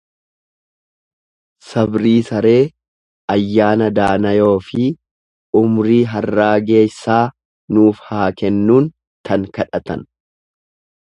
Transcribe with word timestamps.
Sabrii 1.71 2.13
saree, 2.29 2.63
ayyaana 3.35 3.91
daanayoo 3.99 4.49
fi 4.71 4.89
umrii 5.63 6.01
harraageysaa 6.15 7.23
nuuf 7.77 8.05
haa 8.11 8.27
kennuun 8.45 8.93
tan 9.29 9.51
kadhatan. 9.59 10.07